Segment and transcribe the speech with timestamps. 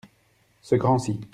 [0.63, 1.19] Ce grand-ci.